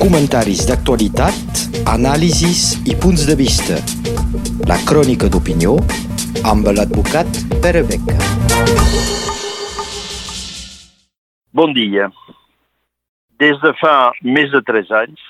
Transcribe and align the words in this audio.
Comentaris 0.00 0.62
d'actualitat, 0.68 1.60
anàlisis 1.92 2.76
i 2.88 2.94
punts 3.02 3.24
de 3.28 3.34
vista. 3.38 3.76
La 4.70 4.78
crònica 4.88 5.28
d'opinió 5.32 5.74
amb 6.52 6.70
l'advocat 6.76 7.28
Pere 7.64 7.82
Beca. 7.88 8.16
Bon 11.52 11.74
dia. 11.76 12.08
Des 13.42 13.60
de 13.64 13.72
fa 13.80 14.12
més 14.22 14.48
de 14.54 14.62
tres 14.64 14.92
anys, 15.02 15.20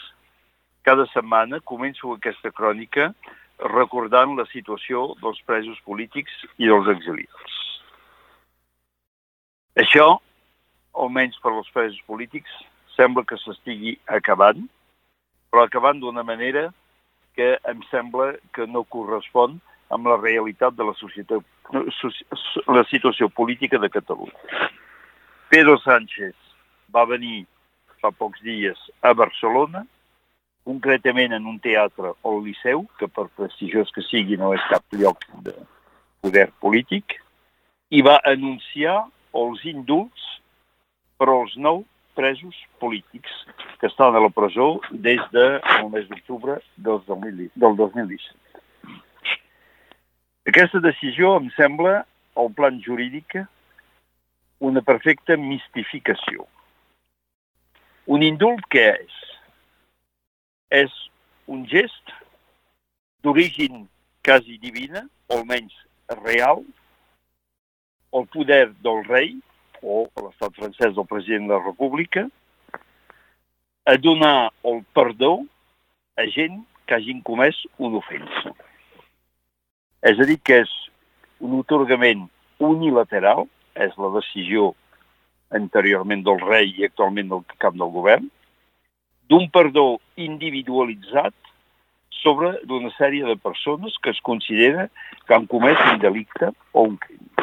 cada 0.86 1.08
setmana 1.10 1.58
començo 1.72 2.14
aquesta 2.14 2.54
crònica 2.54 3.10
recordant 3.74 4.36
la 4.38 4.46
situació 4.52 5.08
dels 5.24 5.42
presos 5.48 5.80
polítics 5.88 6.32
i 6.58 6.70
dels 6.70 6.88
exiliats. 6.94 7.60
Això, 9.82 10.08
almenys 10.94 11.36
per 11.42 11.52
als 11.52 11.68
presos 11.74 12.00
polítics, 12.06 12.52
sembla 12.96 13.24
que 13.28 13.38
s'estigui 13.40 13.96
acabant, 14.18 14.66
però 15.50 15.64
acabant 15.64 16.00
d'una 16.00 16.24
manera 16.26 16.70
que 17.36 17.54
em 17.68 17.82
sembla 17.90 18.32
que 18.56 18.66
no 18.66 18.84
correspon 18.84 19.58
amb 19.92 20.08
la 20.10 20.16
realitat 20.18 20.74
de 20.74 20.86
la, 20.88 20.94
societat, 20.98 21.44
la 22.66 22.84
situació 22.90 23.28
política 23.28 23.78
de 23.78 23.90
Catalunya. 23.92 24.72
Pedro 25.52 25.76
Sánchez 25.78 26.34
va 26.92 27.04
venir 27.06 27.44
fa 28.00 28.10
pocs 28.10 28.42
dies 28.44 28.80
a 29.02 29.12
Barcelona, 29.14 29.84
concretament 30.66 31.36
en 31.36 31.46
un 31.46 31.60
teatre 31.62 32.12
o 32.26 32.32
Liceu, 32.42 32.84
que 32.98 33.06
per 33.06 33.28
prestigiós 33.38 33.92
que 33.94 34.02
sigui 34.02 34.38
no 34.40 34.52
és 34.56 34.64
cap 34.70 34.82
lloc 34.98 35.22
de 35.46 35.54
poder 36.24 36.48
polític, 36.60 37.20
i 37.94 38.02
va 38.02 38.18
anunciar 38.26 39.04
els 39.36 39.62
indults 39.68 40.24
per 41.20 41.28
als 41.30 41.54
nou 41.56 41.84
presos 42.16 42.56
polítics 42.80 43.30
que 43.80 43.86
estan 43.90 44.16
a 44.16 44.22
la 44.24 44.32
presó 44.32 44.80
des 44.90 45.20
del 45.32 45.60
de 45.60 45.88
mes 45.92 46.08
d'octubre 46.08 46.58
del 46.76 47.00
2017. 47.04 48.34
Aquesta 50.46 50.80
decisió 50.80 51.36
em 51.36 51.50
sembla, 51.56 52.04
al 52.36 52.52
plan 52.56 52.80
jurídic, 52.82 53.36
una 54.60 54.82
perfecta 54.82 55.36
mistificació. 55.36 56.46
Un 58.06 58.22
indult 58.22 58.62
què 58.72 58.86
és? 58.94 59.16
És 60.70 60.94
un 61.50 61.64
gest 61.68 62.14
d'origen 63.26 63.84
quasi 64.26 64.56
divina, 64.62 65.04
o 65.28 65.40
almenys 65.40 65.74
real, 66.22 66.62
el 68.14 68.26
poder 68.32 68.70
del 68.86 69.02
rei 69.10 69.34
o 69.82 70.06
a 70.14 70.24
l'estat 70.26 70.54
francès 70.58 70.94
del 70.94 71.08
president 71.08 71.48
de 71.48 71.54
la 71.54 71.64
República, 71.64 72.26
a 73.86 73.96
donar 73.96 74.52
el 74.64 74.82
perdó 74.94 75.44
a 76.16 76.26
gent 76.32 76.64
que 76.86 76.94
hagin 76.94 77.22
comès 77.22 77.58
una 77.78 78.00
ofensa. 78.00 78.54
És 80.02 80.18
a 80.18 80.26
dir, 80.28 80.38
que 80.42 80.62
és 80.64 80.72
un 81.42 81.58
otorgament 81.60 82.26
unilateral, 82.62 83.46
és 83.76 83.94
la 84.00 84.10
decisió 84.16 84.72
anteriorment 85.54 86.24
del 86.26 86.40
rei 86.42 86.72
i 86.78 86.86
actualment 86.86 87.28
del 87.30 87.44
cap 87.62 87.76
del 87.76 87.92
govern, 87.94 88.30
d'un 89.30 89.48
perdó 89.50 89.98
individualitzat 90.16 91.34
sobre 92.22 92.56
d'una 92.66 92.90
sèrie 92.96 93.26
de 93.26 93.36
persones 93.36 93.94
que 94.02 94.10
es 94.10 94.20
considera 94.22 94.88
que 95.26 95.34
han 95.34 95.46
comès 95.50 95.78
un 95.92 96.00
delicte 96.02 96.50
o 96.72 96.86
un 96.90 96.96
crim. 97.02 97.35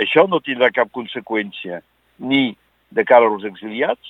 Això 0.00 0.24
no 0.28 0.40
tindrà 0.40 0.70
cap 0.72 0.90
conseqüència 0.92 1.82
ni 2.18 2.56
de 2.92 3.04
cara 3.04 3.28
als 3.28 3.44
exiliats, 3.44 4.08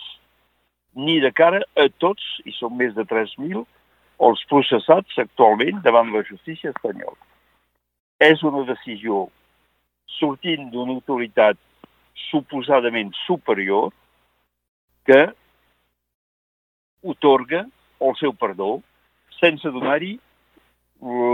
ni 0.94 1.18
de 1.20 1.32
cara 1.32 1.62
a 1.78 1.88
tots, 1.98 2.22
i 2.44 2.52
són 2.54 2.76
més 2.78 2.94
de 2.94 3.04
3.000, 3.08 3.64
els 4.22 4.42
processats 4.50 5.18
actualment 5.18 5.80
davant 5.82 6.12
la 6.14 6.22
justícia 6.26 6.70
espanyola. 6.70 7.18
És 8.22 8.42
una 8.46 8.62
decisió 8.68 9.26
sortint 10.18 10.68
d'una 10.70 10.94
autoritat 10.98 11.58
suposadament 12.28 13.10
superior 13.24 13.90
que 15.08 15.22
otorga 17.02 17.64
el 18.00 18.14
seu 18.20 18.34
perdó 18.38 18.76
sense 19.40 19.70
donar-hi 19.74 20.14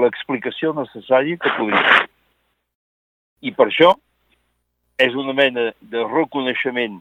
l'explicació 0.03 0.73
necessària 0.73 1.37
que 1.37 1.53
podria. 1.59 2.06
I 3.44 3.53
per 3.53 3.69
això 3.69 3.93
és 4.99 5.15
una 5.15 5.33
mena 5.33 5.71
de 5.81 6.03
reconeixement 6.05 6.99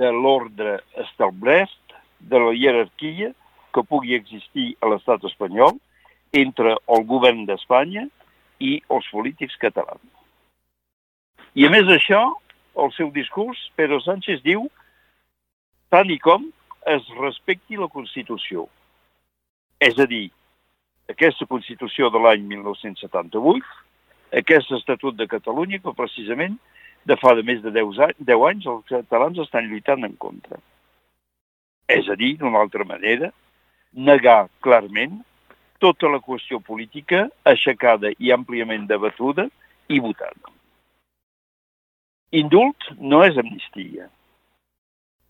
de 0.00 0.10
l'ordre 0.14 0.78
establert, 1.04 1.76
de 2.18 2.38
la 2.40 2.54
jerarquia 2.56 3.32
que 3.74 3.84
pugui 3.86 4.16
existir 4.16 4.72
a 4.82 4.88
l'estat 4.90 5.22
espanyol 5.28 5.76
entre 6.34 6.74
el 6.94 7.04
govern 7.06 7.44
d'Espanya 7.46 8.06
i 8.58 8.78
els 8.90 9.06
polítics 9.12 9.54
catalans. 9.60 10.08
I 11.54 11.66
a 11.68 11.70
més 11.70 11.86
d'això, 11.86 12.22
el 12.78 12.90
seu 12.96 13.12
discurs, 13.14 13.60
Pedro 13.76 14.00
Sánchez 14.02 14.42
diu 14.44 14.66
tant 15.92 16.10
i 16.10 16.18
com 16.18 16.48
es 16.88 17.04
respecti 17.20 17.78
la 17.78 17.90
Constitució. 17.92 18.66
És 19.78 19.98
a 19.98 20.08
dir, 20.10 20.28
aquesta 21.12 21.46
Constitució 21.46 22.10
de 22.10 22.22
l'any 22.24 22.48
1978, 22.50 23.76
aquest 24.40 24.72
Estatut 24.80 25.16
de 25.16 25.28
Catalunya 25.30 25.80
que 25.84 25.94
precisament 25.96 26.58
de 27.08 27.16
fa 27.16 27.34
de 27.38 27.44
més 27.46 27.62
de 27.64 27.72
10 27.72 28.00
anys, 28.06 28.18
10 28.28 28.44
anys 28.50 28.66
els 28.72 28.92
catalans 28.92 29.40
estan 29.44 29.68
lluitant 29.70 30.04
en 30.04 30.14
contra. 30.20 30.60
És 31.88 32.08
a 32.12 32.16
dir, 32.20 32.34
d'una 32.40 32.60
altra 32.60 32.84
manera, 32.84 33.30
negar 33.92 34.48
clarment 34.60 35.22
tota 35.80 36.10
la 36.12 36.20
qüestió 36.20 36.60
política 36.60 37.28
aixecada 37.48 38.12
i 38.18 38.32
àmpliament 38.34 38.84
debatuda 38.90 39.48
i 39.88 40.00
votada. 40.04 40.52
Indult 42.36 42.90
no 43.00 43.22
és 43.24 43.38
amnistia. 43.40 44.10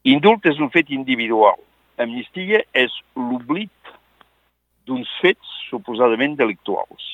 Indult 0.02 0.46
és 0.50 0.58
un 0.58 0.72
fet 0.74 0.90
individual. 0.90 1.60
Amnistia 2.02 2.64
és 2.74 2.94
l'oblit 3.14 3.92
d'uns 4.88 5.10
fets 5.22 5.54
suposadament 5.68 6.34
delictuals. 6.40 7.04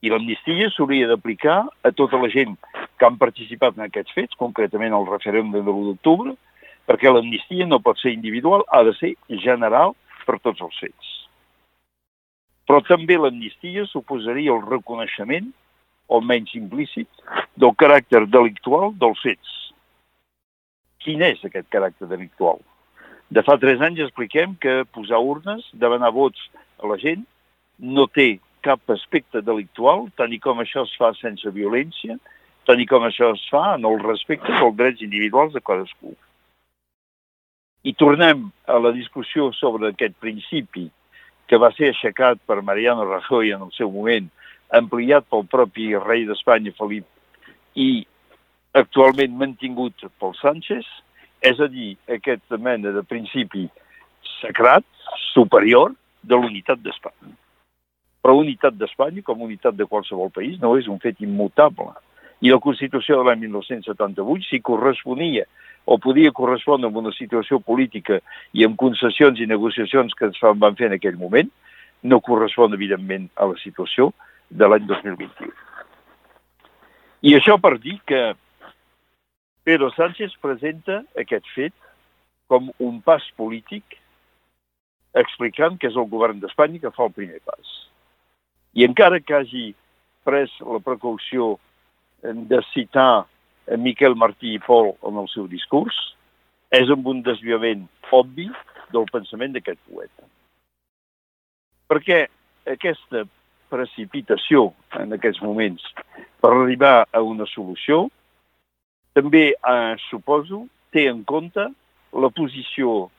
I 0.00 0.12
l'amnistia 0.12 0.70
s'hauria 0.72 1.08
d'aplicar 1.10 1.64
a 1.84 1.92
tota 1.92 2.20
la 2.22 2.30
gent 2.32 2.54
que 2.98 3.06
han 3.06 3.18
participat 3.20 3.78
en 3.78 3.86
aquests 3.86 4.14
fets, 4.16 4.38
concretament 4.40 4.94
el 4.94 5.06
referèndum 5.08 5.54
de 5.54 5.62
l'1 5.64 5.92
d'octubre, 5.92 6.34
perquè 6.88 7.12
l'amnistia 7.12 7.66
no 7.68 7.82
pot 7.84 8.00
ser 8.00 8.14
individual, 8.14 8.64
ha 8.68 8.82
de 8.86 8.94
ser 8.98 9.14
general 9.44 9.94
per 10.26 10.38
tots 10.40 10.60
els 10.64 10.78
fets. 10.80 11.14
Però 12.68 12.80
també 12.84 13.16
l'amnistia 13.16 13.86
suposaria 13.88 14.52
el 14.54 14.64
reconeixement, 14.66 15.52
o 16.08 16.20
menys 16.24 16.54
implícit, 16.56 17.08
del 17.56 17.74
caràcter 17.76 18.24
delictual 18.32 18.94
dels 18.96 19.20
fets. 19.24 19.54
Quin 21.04 21.22
és 21.24 21.40
aquest 21.44 21.68
caràcter 21.72 22.08
delictual? 22.08 22.60
De 23.28 23.44
fa 23.44 23.58
tres 23.60 23.80
anys 23.84 24.00
expliquem 24.06 24.54
que 24.60 24.82
posar 24.96 25.20
urnes, 25.20 25.66
demanar 25.76 26.14
vots 26.16 26.40
a 26.80 26.88
la 26.88 26.96
gent, 27.00 27.26
no 27.78 28.06
té 28.08 28.38
cap 28.64 28.80
aspecte 28.90 29.42
delictual, 29.44 30.08
tant 30.16 30.32
i 30.32 30.40
com 30.42 30.60
això 30.60 30.86
es 30.88 30.94
fa 30.98 31.12
sense 31.20 31.52
violència, 31.54 32.16
tant 32.68 32.84
com 32.84 33.06
això 33.06 33.30
es 33.32 33.44
fa 33.48 33.74
en 33.78 33.86
el 33.88 33.96
respecte 34.02 34.52
dels 34.52 34.74
drets 34.76 35.04
individuals 35.04 35.54
de 35.54 35.62
cadascú. 35.64 36.12
I 37.88 37.94
tornem 37.96 38.48
a 38.68 38.76
la 38.82 38.92
discussió 38.92 39.48
sobre 39.56 39.88
aquest 39.88 40.18
principi 40.20 40.88
que 41.48 41.56
va 41.56 41.70
ser 41.72 41.88
aixecat 41.88 42.42
per 42.44 42.60
Mariano 42.60 43.06
Rajoy 43.08 43.54
en 43.56 43.62
el 43.64 43.72
seu 43.72 43.88
moment, 43.94 44.26
ampliat 44.76 45.24
pel 45.32 45.46
propi 45.48 45.94
rei 45.96 46.26
d'Espanya, 46.28 46.74
Felip, 46.76 47.06
i 47.72 48.04
actualment 48.76 49.38
mantingut 49.40 50.04
pel 50.20 50.36
Sánchez, 50.36 50.84
és 51.40 51.62
a 51.64 51.70
dir, 51.72 51.94
aquesta 52.12 52.58
mena 52.60 52.92
de 52.92 53.04
principi 53.06 53.64
sacrat, 54.42 54.84
superior, 55.30 55.94
de 56.20 56.36
l'unitat 56.36 56.82
d'Espanya. 56.84 57.32
Però 58.20 58.36
unitat 58.42 58.76
d'Espanya, 58.76 59.24
com 59.24 59.40
unitat 59.46 59.78
de 59.78 59.88
qualsevol 59.88 60.28
país, 60.34 60.58
no 60.60 60.74
és 60.76 60.90
un 60.90 61.00
fet 61.00 61.22
immutable 61.24 61.94
i 62.40 62.52
la 62.52 62.60
Constitució 62.62 63.18
de 63.18 63.26
l'any 63.26 63.46
1978, 63.46 64.46
si 64.46 64.60
corresponia 64.62 65.46
o 65.88 65.96
podia 65.98 66.34
correspondre 66.36 66.90
amb 66.90 66.98
una 67.00 67.12
situació 67.16 67.58
política 67.64 68.20
i 68.52 68.66
amb 68.66 68.76
concessions 68.78 69.40
i 69.40 69.48
negociacions 69.50 70.14
que 70.14 70.28
es 70.28 70.42
van 70.42 70.76
fer 70.78 70.90
en 70.90 70.98
aquell 70.98 71.16
moment, 71.18 71.50
no 72.02 72.20
correspon, 72.20 72.76
evidentment, 72.76 73.26
a 73.34 73.48
la 73.50 73.56
situació 73.62 74.12
de 74.50 74.68
l'any 74.68 74.86
2021. 74.86 75.50
I 77.26 77.34
això 77.34 77.56
per 77.58 77.78
dir 77.82 77.96
que 78.06 78.20
Pedro 79.66 79.90
Sánchez 79.96 80.36
presenta 80.40 81.02
aquest 81.18 81.48
fet 81.54 81.74
com 82.48 82.70
un 82.78 83.00
pas 83.04 83.24
polític 83.36 83.98
explicant 85.18 85.76
que 85.80 85.90
és 85.90 85.96
el 85.98 86.06
govern 86.08 86.38
d'Espanya 86.40 86.78
que 86.84 86.92
fa 86.94 87.08
el 87.08 87.16
primer 87.16 87.40
pas. 87.44 87.74
I 88.78 88.86
encara 88.86 89.18
que 89.20 89.34
hagi 89.34 89.64
pres 90.28 90.52
la 90.62 90.78
precaució 90.84 91.56
de 92.22 92.60
citar 92.72 93.26
Miquel 93.76 94.16
Martí 94.16 94.54
i 94.56 94.62
Pol 94.62 94.94
en 95.06 95.18
el 95.20 95.28
seu 95.32 95.46
discurs, 95.50 95.96
és 96.74 96.90
amb 96.92 97.06
un 97.08 97.22
desviament 97.24 97.86
obvi 98.12 98.48
del 98.92 99.06
pensament 99.12 99.54
d'aquest 99.54 99.80
poeta. 99.88 100.24
Perquè 101.88 102.26
aquesta 102.68 103.24
precipitació 103.72 104.72
en 104.96 105.12
aquests 105.16 105.42
moments 105.44 105.84
per 106.40 106.52
arribar 106.52 107.06
a 107.12 107.22
una 107.24 107.46
solució 107.48 108.06
també, 109.16 109.52
eh, 109.52 109.94
suposo, 110.08 110.66
té 110.92 111.08
en 111.08 111.24
compte 111.24 111.64
la 112.12 112.30
posició 112.30 113.10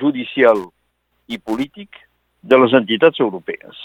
judicial 0.00 0.70
i 1.28 1.38
polític 1.38 1.96
de 2.42 2.56
les 2.56 2.72
entitats 2.72 3.20
europees. 3.20 3.76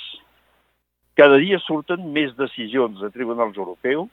Cada 1.16 1.38
dia 1.38 1.60
surten 1.60 2.12
més 2.14 2.34
decisions 2.36 3.00
de 3.00 3.10
tribunals 3.10 3.58
europeus 3.58 4.10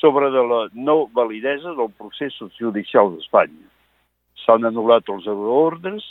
sobre 0.00 0.30
de 0.30 0.42
la 0.44 0.60
no 0.74 1.06
validesa 1.12 1.74
del 1.74 1.90
procés 1.98 2.36
judicial 2.58 3.12
d'Espanya. 3.14 3.66
S'han 4.44 4.68
anul·lat 4.68 5.08
els 5.12 5.26
euroordres, 5.26 6.04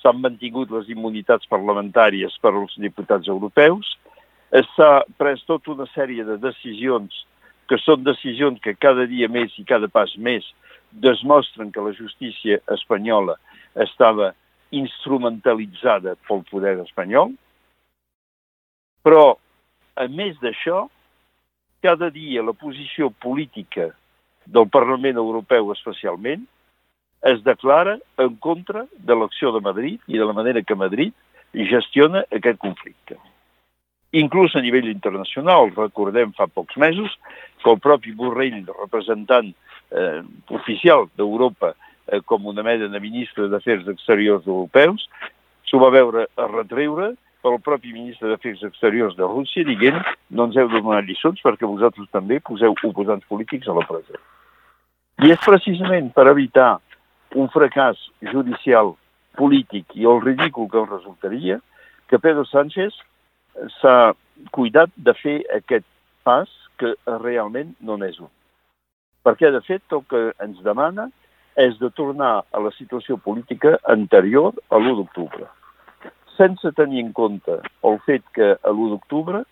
s'han 0.00 0.20
mantingut 0.22 0.70
les 0.70 0.88
immunitats 0.92 1.48
parlamentàries 1.50 2.36
per 2.40 2.54
als 2.54 2.74
diputats 2.78 3.28
europeus, 3.28 3.96
s'ha 4.74 5.02
pres 5.18 5.42
tota 5.48 5.72
una 5.72 5.86
sèrie 5.90 6.24
de 6.24 6.36
decisions 6.38 7.24
que 7.68 7.78
són 7.80 8.04
decisions 8.04 8.60
que 8.62 8.76
cada 8.76 9.06
dia 9.10 9.28
més 9.28 9.54
i 9.58 9.64
cada 9.64 9.88
pas 9.88 10.12
més 10.16 10.46
demostren 10.92 11.72
que 11.72 11.82
la 11.82 11.94
justícia 11.96 12.60
espanyola 12.70 13.34
estava 13.74 14.32
instrumentalitzada 14.70 16.14
pel 16.28 16.44
poder 16.50 16.76
espanyol, 16.84 17.32
però, 19.02 19.34
a 19.96 20.06
més 20.08 20.36
d'això, 20.42 20.86
cada 21.84 22.08
dia 22.08 22.40
la 22.40 22.54
posició 22.56 23.10
política 23.10 23.90
del 24.48 24.68
Parlament 24.72 25.18
Europeu 25.20 25.68
especialment 25.74 26.46
es 27.28 27.42
declara 27.44 27.98
en 28.24 28.36
contra 28.46 28.86
de 28.96 29.16
l'acció 29.16 29.52
de 29.52 29.60
Madrid 29.60 30.00
i 30.08 30.16
de 30.16 30.24
la 30.24 30.32
manera 30.36 30.62
que 30.64 30.76
Madrid 30.76 31.12
gestiona 31.68 32.24
aquest 32.32 32.58
conflicte. 32.62 33.18
Inclús 34.16 34.54
a 34.56 34.62
nivell 34.64 34.88
internacional, 34.88 35.72
recordem 35.76 36.32
fa 36.32 36.46
pocs 36.48 36.76
mesos 36.80 37.12
que 37.62 37.72
el 37.72 37.80
propi 37.84 38.14
Borrell, 38.16 38.62
representant 38.80 39.52
eh, 39.90 40.22
oficial 40.56 41.08
d'Europa 41.18 41.74
eh, 41.74 42.20
com 42.24 42.46
una 42.46 42.64
mena 42.64 42.88
de 42.88 43.00
ministre 43.00 43.48
d'Afers 43.52 43.88
Exteriors 43.92 44.46
europeus, 44.46 45.04
s'ho 45.68 45.80
va 45.82 45.92
veure 45.92 46.28
a 46.36 46.48
retreure 46.48 47.12
pel 47.44 47.60
propi 47.60 47.92
ministre 47.92 48.30
d'Afers 48.30 48.62
Exteriors 48.70 49.16
de 49.18 49.26
Rússia 49.28 49.66
dient 49.68 50.00
no 50.32 50.46
ens 50.48 50.56
heu 50.56 50.70
de 50.72 50.80
donar 50.80 51.02
lliçons 51.04 51.42
perquè 51.44 51.68
vosaltres 51.68 52.08
també 52.14 52.40
poseu 52.40 52.72
oposants 52.88 53.26
polítics 53.28 53.68
a 53.68 53.76
la 53.76 53.84
presó. 53.84 54.16
I 55.20 55.34
és 55.34 55.42
precisament 55.44 56.08
per 56.16 56.24
evitar 56.30 56.78
un 57.36 57.50
fracàs 57.52 58.00
judicial, 58.32 58.94
polític 59.36 59.92
i 59.98 60.06
el 60.08 60.22
ridícul 60.22 60.70
que 60.70 60.80
el 60.80 60.88
resultaria 60.88 61.58
que 62.08 62.20
Pedro 62.22 62.46
Sánchez 62.48 62.96
s'ha 63.80 64.14
cuidat 64.54 64.92
de 64.96 65.14
fer 65.18 65.36
aquest 65.56 65.86
pas 66.24 66.48
que 66.80 66.94
realment 67.20 67.74
no 67.80 67.98
n'és 67.98 68.16
un. 68.22 68.30
Perquè, 69.24 69.50
de 69.52 69.60
fet, 69.66 69.84
el 69.92 70.02
que 70.08 70.22
ens 70.44 70.62
demana 70.64 71.08
és 71.60 71.76
de 71.80 71.90
tornar 71.98 72.44
a 72.50 72.62
la 72.62 72.72
situació 72.78 73.16
política 73.16 73.76
anterior 73.90 74.52
a 74.70 74.80
l'1 74.80 74.96
d'octubre, 75.00 75.46
sense 76.38 76.72
tenir 76.78 77.04
en 77.04 77.12
compte 77.12 77.58
el 77.82 77.98
fet 78.06 78.24
que 78.36 78.54
a 78.54 78.72
l'1 78.72 78.90
d'octubre 78.94 79.44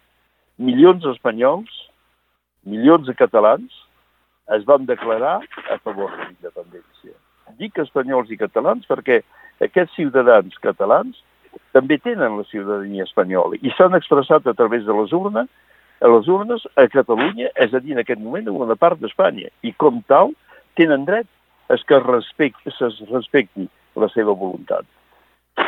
milions 0.59 1.03
d'espanyols, 1.05 1.71
milions 2.69 3.07
de 3.07 3.15
catalans 3.15 3.73
es 4.57 4.65
van 4.69 4.87
declarar 4.87 5.41
a 5.71 5.79
favor 5.79 6.11
de 6.11 6.29
l'independència. 6.29 7.15
Dic 7.59 7.79
espanyols 7.79 8.31
i 8.31 8.39
catalans 8.41 8.87
perquè 8.91 9.23
aquests 9.63 9.95
ciutadans 9.97 10.59
catalans 10.63 11.19
també 11.73 11.99
tenen 12.01 12.39
la 12.39 12.47
ciutadania 12.49 13.05
espanyola 13.05 13.59
i 13.61 13.73
s'han 13.77 13.97
expressat 13.99 14.47
a 14.47 14.57
través 14.57 14.87
de 14.87 14.97
les 14.97 15.13
urnes 15.13 15.51
a 16.03 16.09
les 16.11 16.27
urnes 16.27 16.65
a 16.75 16.89
Catalunya, 16.91 17.53
és 17.55 17.75
a 17.75 17.81
dir, 17.81 17.95
en 17.95 18.03
aquest 18.03 18.19
moment, 18.21 18.49
a 18.49 18.53
una 18.65 18.75
part 18.75 18.99
d'Espanya. 18.99 19.53
I 19.63 19.71
com 19.79 20.01
tal, 20.11 20.33
tenen 20.79 21.07
dret 21.07 21.29
a 21.71 21.79
que 21.79 22.01
respecti, 22.03 22.73
es 22.73 22.99
respecti 23.11 23.69
la 23.95 24.09
seva 24.11 24.35
voluntat. 24.35 24.85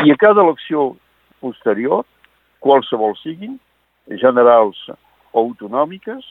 I 0.02 0.11
a 0.11 0.19
cada 0.19 0.43
elecció 0.43 0.96
posterior, 1.44 2.02
qualsevol 2.64 3.14
siguin, 3.20 3.58
generals 4.25 4.81
o 4.88 5.44
autonòmiques, 5.44 6.25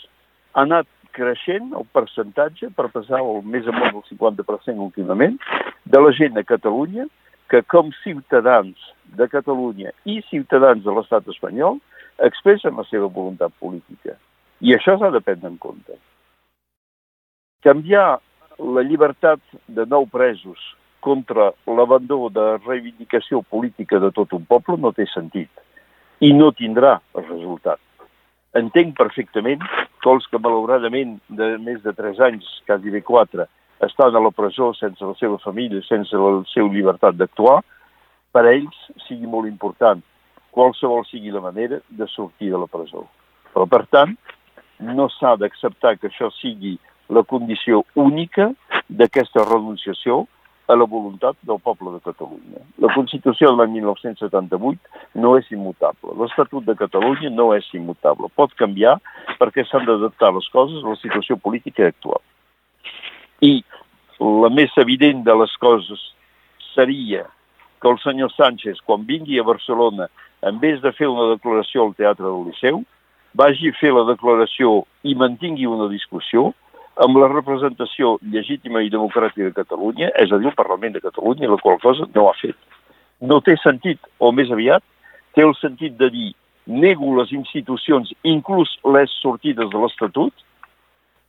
ha 0.53 0.65
anat 0.65 0.89
creixent 1.13 1.73
el 1.77 1.85
percentatge 1.93 2.71
per 2.77 2.89
passar 2.93 3.21
el 3.21 3.43
més 3.45 3.67
amunt 3.69 3.93
del 3.93 4.05
50% 4.09 4.81
últimament 4.87 5.37
de 5.85 6.01
la 6.01 6.11
gent 6.17 6.39
a 6.41 6.45
Catalunya 6.47 7.05
que 7.53 7.61
com 7.69 7.91
ciutadans 8.01 8.79
de 9.17 9.27
Catalunya 9.29 9.93
i 10.09 10.21
ciutadans 10.29 10.83
de 10.85 10.95
l'estat 10.95 11.27
espanyol 11.29 11.77
expressen 12.27 12.77
la 12.79 12.85
seva 12.89 13.09
voluntat 13.13 13.53
política. 13.61 14.17
I 14.61 14.75
això 14.77 14.97
s'ha 14.97 15.11
de 15.13 15.21
prendre 15.21 15.51
en 15.51 15.59
compte. 15.61 15.97
Canviar 17.65 18.19
la 18.59 18.83
llibertat 18.85 19.41
de 19.67 19.85
nou 19.89 20.07
presos 20.09 20.61
contra 21.03 21.51
l'abandó 21.67 22.29
de 22.33 22.45
reivindicació 22.63 23.41
política 23.43 23.99
de 23.99 24.11
tot 24.15 24.33
un 24.37 24.45
poble 24.47 24.77
no 24.79 24.93
té 24.95 25.05
sentit 25.11 25.51
i 26.23 26.31
no 26.33 26.51
tindrà 26.55 26.95
el 27.17 27.25
resultat. 27.27 27.79
Entenc 28.55 28.95
perfectament 28.95 29.63
que 30.03 30.11
els 30.11 30.25
que 30.29 30.39
malauradament 30.39 31.17
de 31.39 31.55
més 31.63 31.81
de 31.83 31.93
3 31.97 32.21
anys, 32.29 32.47
quasi 32.67 32.93
bé 32.93 33.01
4, 33.03 33.47
estan 33.87 34.15
a 34.15 34.21
la 34.23 34.31
presó 34.31 34.71
sense 34.77 35.03
la 35.03 35.15
seva 35.19 35.39
família, 35.43 35.81
sense 35.87 36.15
la 36.15 36.43
seva 36.53 36.69
llibertat 36.71 37.17
d'actuar, 37.19 37.59
per 38.33 38.45
a 38.45 38.53
ells 38.53 38.77
sigui 39.07 39.27
molt 39.29 39.49
important, 39.49 40.01
qualsevol 40.53 41.03
sigui 41.09 41.33
la 41.33 41.41
manera 41.41 41.81
de 41.89 42.07
sortir 42.13 42.51
de 42.53 42.61
la 42.61 42.69
presó. 42.69 43.07
Però, 43.53 43.65
per 43.69 43.83
tant, 43.93 44.15
no 44.79 45.09
s'ha 45.17 45.35
d'acceptar 45.41 45.97
que 45.97 46.09
això 46.09 46.29
sigui 46.39 46.77
la 47.13 47.23
condició 47.27 47.83
única 47.99 48.51
d'aquesta 48.87 49.43
renunciació 49.49 50.23
a 50.67 50.75
la 50.75 50.85
voluntat 50.85 51.35
del 51.43 51.59
poble 51.59 51.91
de 51.91 51.99
Catalunya. 52.05 52.61
La 52.79 52.91
Constitució 52.95 53.51
de 53.51 53.59
l'any 53.59 53.75
1978 53.79 55.19
no 55.19 55.33
és 55.39 55.49
immutable. 55.51 56.15
L'Estatut 56.21 56.63
de 56.65 56.75
Catalunya 56.79 57.31
no 57.33 57.49
és 57.55 57.67
immutable. 57.75 58.31
Pot 58.39 58.55
canviar 58.59 58.95
perquè 59.41 59.65
s'han 59.67 59.85
d'adaptar 59.89 60.31
les 60.37 60.47
coses 60.55 60.83
a 60.83 60.95
la 60.95 60.99
situació 61.01 61.37
política 61.37 61.89
actual. 61.91 62.23
I 63.43 63.59
la 64.23 64.49
més 64.53 64.71
evident 64.79 65.25
de 65.27 65.35
les 65.35 65.55
coses 65.59 65.99
seria 66.71 67.25
que 67.81 67.91
el 67.91 67.99
senyor 67.99 68.31
Sánchez, 68.31 68.79
quan 68.87 69.03
vingui 69.03 69.39
a 69.39 69.43
Barcelona, 69.43 70.07
en 70.41 70.59
vez 70.59 70.79
de 70.81 70.93
fer 70.95 71.09
una 71.11 71.33
declaració 71.33 71.83
al 71.83 71.95
Teatre 71.99 72.23
del 72.23 72.47
Liceu, 72.47 72.83
vagi 73.35 73.73
a 73.73 73.75
fer 73.75 73.91
la 73.91 74.05
declaració 74.07 74.83
i 75.03 75.15
mantingui 75.19 75.67
una 75.67 75.89
discussió 75.91 76.53
amb 77.01 77.17
la 77.17 77.29
representació 77.31 78.17
legítima 78.33 78.83
i 78.83 78.91
democràtica 78.93 79.49
de 79.49 79.57
Catalunya, 79.57 80.11
és 80.21 80.31
a 80.31 80.37
dir, 80.37 80.51
el 80.51 80.57
Parlament 80.57 80.93
de 80.93 81.01
Catalunya, 81.01 81.49
la 81.49 81.59
qual 81.61 81.79
cosa 81.81 82.05
no 82.13 82.27
ha 82.29 82.35
fet. 82.37 82.57
No 83.21 83.39
té 83.41 83.55
sentit, 83.61 83.99
o 84.19 84.31
més 84.35 84.51
aviat, 84.51 84.83
té 85.33 85.41
el 85.45 85.55
sentit 85.57 85.97
de 85.97 86.09
dir 86.13 86.31
nego 86.67 87.15
les 87.17 87.33
institucions, 87.35 88.13
inclús 88.23 88.77
les 88.95 89.11
sortides 89.21 89.69
de 89.71 89.79
l'Estatut, 89.81 90.33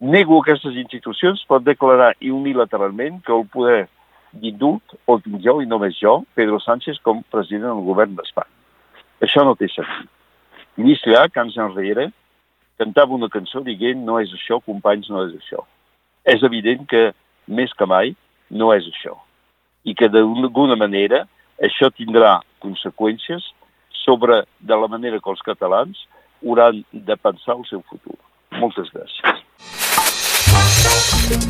nego 0.04 0.40
aquestes 0.40 0.76
institucions 0.76 1.44
pot 1.48 1.64
declarar 1.64 2.12
unilateralment 2.20 3.22
que 3.24 3.32
el 3.32 3.46
poder 3.50 3.86
d'indult 4.34 4.96
el 5.08 5.22
tinc 5.22 5.40
jo 5.42 5.60
i 5.62 5.70
només 5.70 5.96
jo, 6.00 6.20
Pedro 6.34 6.58
Sánchez, 6.60 7.00
com 7.02 7.22
president 7.30 7.70
del 7.70 7.86
govern 7.86 8.16
d'Espanya. 8.18 8.52
Això 9.24 9.44
no 9.46 9.54
té 9.56 9.70
sentit. 9.70 10.10
Lluís 10.76 11.04
Llach, 11.06 11.36
anys 11.38 11.56
enrere, 11.62 12.08
cantava 12.78 13.14
una 13.14 13.30
cançó 13.32 13.62
dient 13.64 14.04
no 14.04 14.18
és 14.22 14.32
això, 14.34 14.60
companys, 14.64 15.10
no 15.10 15.24
és 15.28 15.34
això. 15.38 15.64
És 16.24 16.42
evident 16.42 16.86
que, 16.88 17.12
més 17.46 17.72
que 17.76 17.86
mai, 17.86 18.14
no 18.50 18.72
és 18.74 18.86
això. 18.88 19.16
I 19.84 19.94
que 19.94 20.08
d'alguna 20.08 20.76
manera 20.80 21.24
això 21.62 21.90
tindrà 21.92 22.38
conseqüències 22.64 23.52
sobre 24.04 24.42
de 24.60 24.76
la 24.76 24.88
manera 24.88 25.20
que 25.20 25.30
els 25.30 25.44
catalans 25.44 26.06
hauran 26.44 26.84
de 26.92 27.16
pensar 27.16 27.56
el 27.56 27.64
seu 27.68 27.82
futur. 27.88 28.16
Moltes 28.60 28.90
gràcies. 28.94 29.42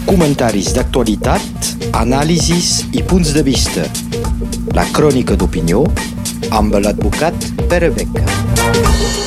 Comentaris 0.07 0.71
d'actualitat, 0.77 1.71
anàlisis 1.99 2.85
i 2.95 3.03
punts 3.03 3.35
de 3.35 3.43
vista. 3.47 3.89
La 4.79 4.87
crònica 4.95 5.39
d'opinió 5.41 5.85
amb 6.55 6.79
l'advocat 6.79 7.53
Pere 7.69 7.91
Beca. 7.95 9.24